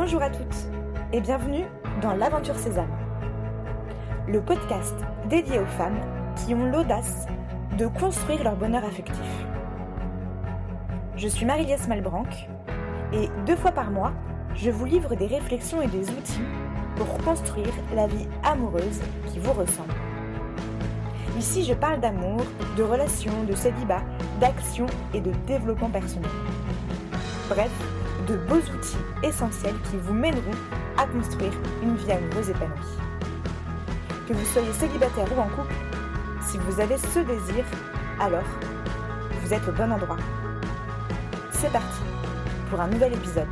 [0.00, 0.68] Bonjour à toutes
[1.12, 1.64] et bienvenue
[2.00, 2.96] dans l'Aventure Sésame,
[4.28, 4.94] le podcast
[5.28, 5.98] dédié aux femmes
[6.36, 7.26] qui ont l'audace
[7.76, 9.18] de construire leur bonheur affectif.
[11.16, 12.28] Je suis Marie-Liesse Malbranc
[13.12, 14.12] et deux fois par mois,
[14.54, 16.44] je vous livre des réflexions et des outils
[16.94, 19.94] pour construire la vie amoureuse qui vous ressemble.
[21.36, 22.40] Ici, je parle d'amour,
[22.76, 24.02] de relations, de célibat,
[24.38, 26.30] d'action et de développement personnel.
[27.48, 27.72] Bref,
[28.26, 30.58] de beaux outils essentiels qui vous mèneront
[30.98, 32.98] à construire une vie amoureuse épanouie.
[34.28, 35.72] Que vous soyez célibataire ou en couple,
[36.46, 37.64] si vous avez ce désir,
[38.20, 38.44] alors
[39.40, 40.18] vous êtes au bon endroit.
[41.52, 42.02] C'est parti
[42.68, 43.48] pour un nouvel épisode.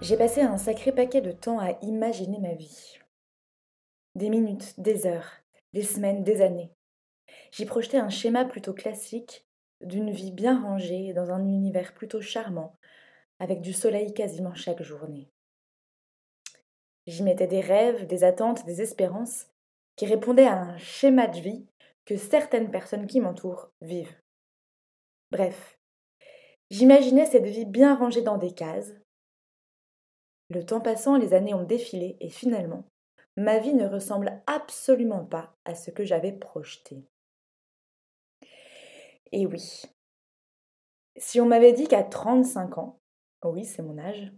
[0.00, 2.98] J'ai passé un sacré paquet de temps à imaginer ma vie.
[4.14, 5.32] Des minutes, des heures,
[5.72, 6.70] des semaines, des années.
[7.50, 9.44] J'y projetais un schéma plutôt classique
[9.84, 12.76] d'une vie bien rangée dans un univers plutôt charmant,
[13.38, 15.28] avec du soleil quasiment chaque journée.
[17.06, 19.46] J'y mettais des rêves, des attentes, des espérances
[19.96, 21.66] qui répondaient à un schéma de vie
[22.04, 24.16] que certaines personnes qui m'entourent vivent.
[25.30, 25.78] Bref,
[26.70, 28.92] j'imaginais cette vie bien rangée dans des cases.
[30.50, 32.84] Le temps passant, les années ont défilé et finalement,
[33.36, 37.04] ma vie ne ressemble absolument pas à ce que j'avais projeté.
[39.32, 39.82] Et oui.
[41.16, 43.00] Si on m'avait dit qu'à 35 ans,
[43.44, 44.32] oui, c'est mon âge,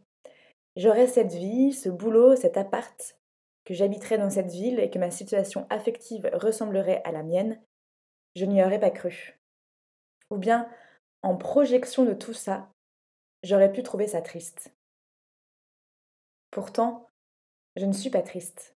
[0.76, 3.18] j'aurais cette vie, ce boulot, cet appart,
[3.64, 7.60] que j'habiterais dans cette ville et que ma situation affective ressemblerait à la mienne,
[8.36, 9.38] je n'y aurais pas cru.
[10.30, 10.68] Ou bien,
[11.22, 12.70] en projection de tout ça,
[13.42, 14.74] j'aurais pu trouver ça triste.
[16.50, 17.08] Pourtant,
[17.76, 18.76] je ne suis pas triste.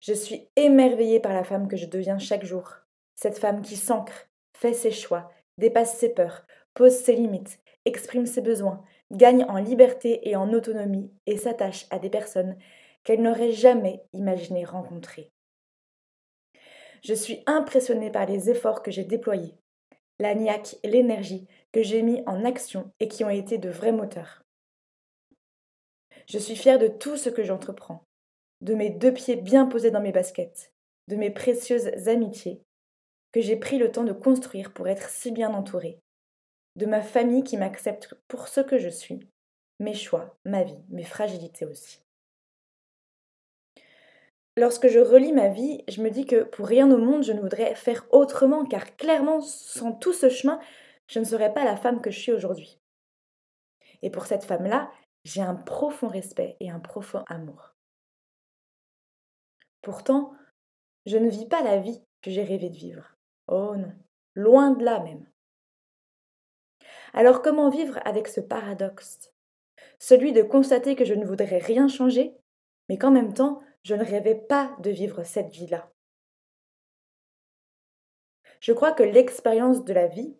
[0.00, 2.72] Je suis émerveillée par la femme que je deviens chaque jour,
[3.16, 4.27] cette femme qui s'ancre,
[4.58, 10.28] fait ses choix, dépasse ses peurs, pose ses limites, exprime ses besoins, gagne en liberté
[10.28, 12.56] et en autonomie et s'attache à des personnes
[13.04, 15.32] qu'elle n'aurait jamais imaginé rencontrer.
[17.04, 19.54] Je suis impressionnée par les efforts que j'ai déployés,
[20.18, 23.92] la niaque et l'énergie que j'ai mis en action et qui ont été de vrais
[23.92, 24.42] moteurs.
[26.26, 28.04] Je suis fière de tout ce que j'entreprends,
[28.60, 30.72] de mes deux pieds bien posés dans mes baskets,
[31.06, 32.60] de mes précieuses amitiés
[33.32, 36.00] que j'ai pris le temps de construire pour être si bien entourée,
[36.76, 39.28] de ma famille qui m'accepte pour ce que je suis,
[39.80, 42.00] mes choix, ma vie, mes fragilités aussi.
[44.56, 47.40] Lorsque je relis ma vie, je me dis que pour rien au monde je ne
[47.40, 50.58] voudrais faire autrement, car clairement, sans tout ce chemin,
[51.06, 52.80] je ne serais pas la femme que je suis aujourd'hui.
[54.02, 54.90] Et pour cette femme-là,
[55.24, 57.74] j'ai un profond respect et un profond amour.
[59.82, 60.32] Pourtant,
[61.06, 63.17] je ne vis pas la vie que j'ai rêvé de vivre.
[63.48, 63.92] Oh non,
[64.34, 65.26] loin de là même.
[67.14, 69.32] Alors comment vivre avec ce paradoxe?
[69.98, 72.36] Celui de constater que je ne voudrais rien changer,
[72.88, 75.90] mais qu'en même temps, je ne rêvais pas de vivre cette vie-là.
[78.60, 80.36] Je crois que l'expérience de la vie,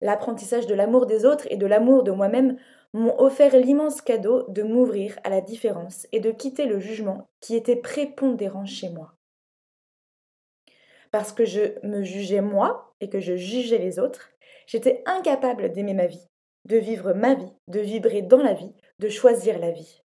[0.00, 2.58] l'apprentissage de l'amour des autres et de l'amour de moi-même
[2.92, 7.54] m'ont offert l'immense cadeau de m'ouvrir à la différence et de quitter le jugement qui
[7.54, 9.15] était prépondérant chez moi
[11.16, 14.32] parce que je me jugeais moi et que je jugeais les autres,
[14.66, 16.28] j'étais incapable d'aimer ma vie,
[16.66, 20.02] de vivre ma vie, de vibrer dans la vie, de choisir la vie.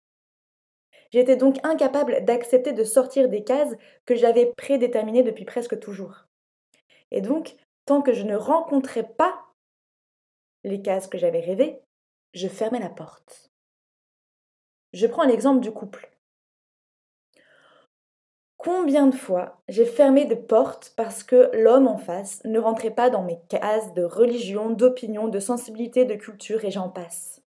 [1.11, 3.75] J'étais donc incapable d'accepter de sortir des cases
[4.07, 6.25] que j'avais prédéterminées depuis presque toujours.
[7.11, 7.55] Et donc,
[7.85, 9.45] tant que je ne rencontrais pas
[10.63, 11.83] les cases que j'avais rêvées,
[12.33, 13.51] je fermais la porte.
[14.95, 16.14] Je prends l'exemple du couple.
[18.65, 23.11] Combien de fois j'ai fermé des portes parce que l'homme en face ne rentrait pas
[23.11, 27.43] dans mes cases de religion, d'opinion, de sensibilité, de culture et j'en passe.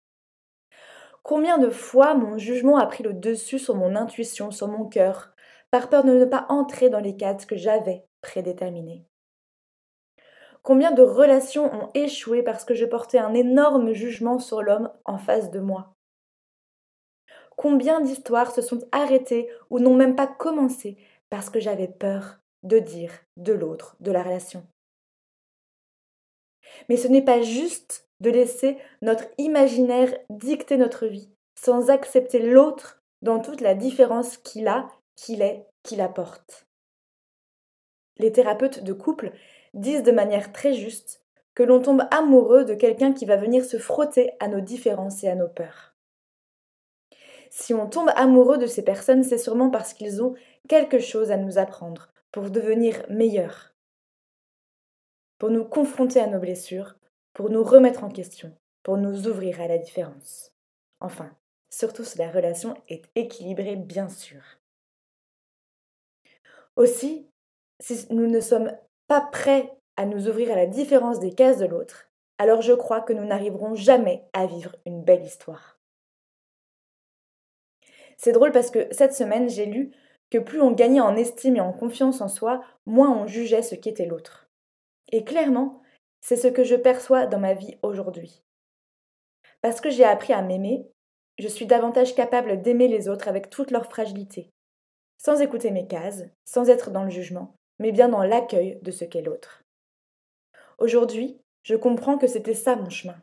[1.23, 5.31] Combien de fois mon jugement a pris le dessus sur mon intuition, sur mon cœur,
[5.71, 9.07] par peur de ne pas entrer dans les cases que j'avais prédéterminées?
[10.65, 15.19] Combien de relations ont échoué parce que je portais un énorme jugement sur l'homme en
[15.19, 15.94] face de moi?
[17.57, 20.97] Combien d'histoires se sont arrêtées ou n'ont même pas commencé
[21.31, 24.67] parce que j'avais peur de dire de l'autre, de la relation.
[26.89, 33.03] Mais ce n'est pas juste de laisser notre imaginaire dicter notre vie, sans accepter l'autre
[33.23, 36.67] dans toute la différence qu'il a, qu'il est, qu'il apporte.
[38.19, 39.33] Les thérapeutes de couple
[39.75, 41.25] disent de manière très juste
[41.55, 45.29] que l'on tombe amoureux de quelqu'un qui va venir se frotter à nos différences et
[45.29, 45.94] à nos peurs.
[47.57, 50.35] Si on tombe amoureux de ces personnes, c'est sûrement parce qu'ils ont
[50.69, 53.77] quelque chose à nous apprendre pour devenir meilleurs,
[55.39, 56.97] pour nous confronter à nos blessures,
[57.33, 58.53] pour nous remettre en question,
[58.83, 60.51] pour nous ouvrir à la différence.
[60.99, 61.31] Enfin,
[61.71, 64.43] surtout si la relation est équilibrée, bien sûr.
[66.75, 67.31] Aussi,
[67.79, 71.67] si nous ne sommes pas prêts à nous ouvrir à la différence des cases de
[71.67, 75.79] l'autre, alors je crois que nous n'arriverons jamais à vivre une belle histoire.
[78.17, 79.93] C'est drôle parce que cette semaine, j'ai lu
[80.31, 83.75] que plus on gagnait en estime et en confiance en soi, moins on jugeait ce
[83.75, 84.49] qu'était l'autre.
[85.13, 85.83] Et clairement,
[86.21, 88.43] c'est ce que je perçois dans ma vie aujourd'hui.
[89.61, 90.87] Parce que j'ai appris à m'aimer,
[91.39, 94.51] je suis davantage capable d'aimer les autres avec toute leur fragilité,
[95.19, 99.05] sans écouter mes cases, sans être dans le jugement, mais bien dans l'accueil de ce
[99.05, 99.65] qu'est l'autre.
[100.79, 103.17] Aujourd'hui, je comprends que c'était ça mon chemin.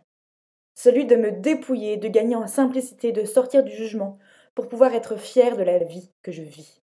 [0.75, 4.17] Celui de me dépouiller, de gagner en simplicité, de sortir du jugement,
[4.55, 6.81] pour pouvoir être fier de la vie que je vis.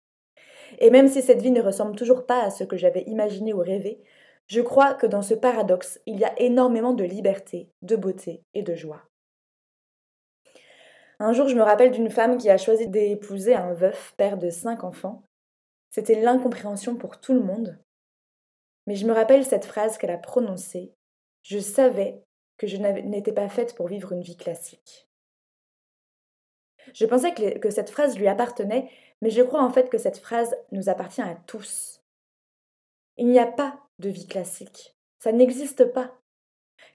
[0.78, 3.58] Et même si cette vie ne ressemble toujours pas à ce que j'avais imaginé ou
[3.58, 4.00] rêvé,
[4.46, 8.62] je crois que dans ce paradoxe, il y a énormément de liberté, de beauté et
[8.62, 9.02] de joie.
[11.20, 14.48] Un jour, je me rappelle d'une femme qui a choisi d'épouser un veuf, père de
[14.48, 15.22] cinq enfants.
[15.90, 17.78] C'était l'incompréhension pour tout le monde.
[18.86, 20.94] Mais je me rappelle cette phrase qu'elle a prononcée.
[21.42, 22.22] Je savais
[22.56, 25.09] que je n'étais pas faite pour vivre une vie classique.
[26.94, 28.90] Je pensais que, cette phrase lui appartenait,
[29.22, 32.02] mais je crois en fait que cette phrase nous appartient à tous.
[33.16, 34.96] Il n'y a pas de vie classique.
[35.18, 36.18] Ça n'existe pas.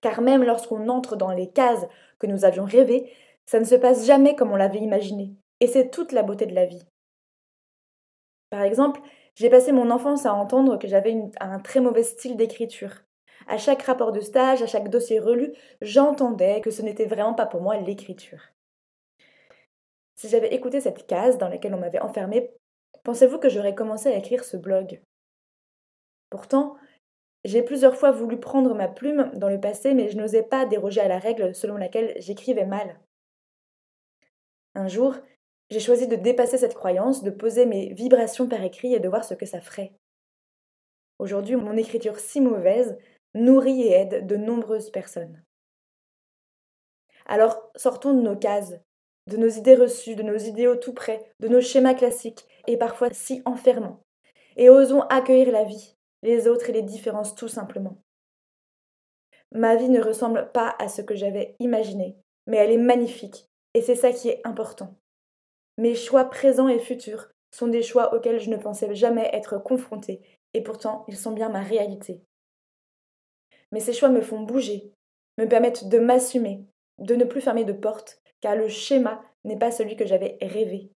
[0.02, 1.86] Car même lorsqu'on entre dans les cases
[2.20, 3.12] que nous avions rêvées,
[3.46, 5.36] ça ne se passe jamais comme on l'avait imaginé.
[5.60, 6.84] Et c'est toute la beauté de la vie.
[8.50, 9.02] Par exemple,
[9.36, 13.04] j'ai passé mon enfance à entendre que j'avais un très mauvais style d'écriture.
[13.48, 17.46] À chaque rapport de stage, à chaque dossier relu, j'entendais que ce n'était vraiment pas
[17.46, 18.55] pour moi l'écriture.
[20.16, 22.52] Si j'avais écouté cette case dans laquelle on m'avait enfermée,
[23.04, 25.02] pensez-vous que j'aurais commencé à écrire ce blog?
[26.30, 26.76] Pourtant,
[27.44, 31.02] j'ai plusieurs fois voulu prendre ma plume dans le passé, mais je n'osais pas déroger
[31.02, 33.00] à la règle selon laquelle j'écrivais mal.
[34.74, 35.16] Un jour,
[35.70, 39.24] j'ai choisi de dépasser cette croyance, de poser mes vibrations par écrit et de voir
[39.24, 39.94] ce que ça ferait.
[41.20, 42.98] Aujourd'hui, mon écriture si mauvaise
[43.34, 45.44] nourrit et aide de nombreuses personnes.
[47.26, 48.76] Alors, sortons de nos cases,
[49.28, 53.10] de nos idées reçues, de nos idéaux tout près, de nos schémas classiques et parfois
[53.12, 54.02] si enfermants,
[54.56, 57.98] et osons accueillir la vie, les autres et les différences tout simplement.
[59.52, 62.18] Ma vie ne ressemble pas à ce que j'avais imaginé,
[62.48, 64.96] mais elle est magnifique et c'est ça qui est important.
[65.78, 70.22] Mes choix présents et futurs sont des choix auxquels je ne pensais jamais être confrontée,
[70.54, 72.22] et pourtant ils sont bien ma réalité.
[73.72, 74.92] Mais ces choix me font bouger,
[75.38, 76.66] me permettent de m'assumer,
[77.00, 80.92] de ne plus fermer de porte, car le schéma n'est pas celui que j'avais rêvé.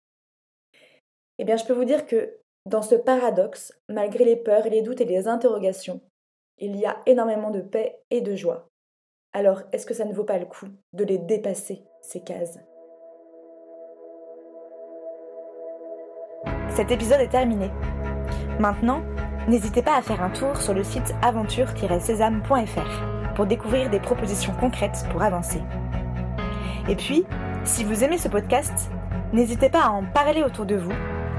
[1.38, 5.00] Eh bien, je peux vous dire que dans ce paradoxe, malgré les peurs, les doutes
[5.00, 6.00] et les interrogations,
[6.58, 8.68] il y a énormément de paix et de joie.
[9.32, 12.58] Alors, est-ce que ça ne vaut pas le coup de les dépasser ces cases?
[16.70, 17.70] Cet épisode est terminé.
[18.58, 19.02] Maintenant,
[19.48, 25.04] n'hésitez pas à faire un tour sur le site aventure-sésame.fr pour découvrir des propositions concrètes
[25.10, 25.60] pour avancer.
[26.88, 27.24] Et puis,
[27.64, 28.90] si vous aimez ce podcast,
[29.32, 30.92] n'hésitez pas à en parler autour de vous,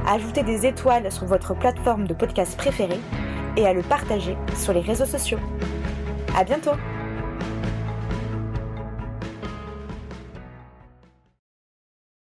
[0.05, 2.99] à ajouter des étoiles sur votre plateforme de podcast préférée
[3.55, 5.39] et à le partager sur les réseaux sociaux.
[6.35, 6.71] À bientôt!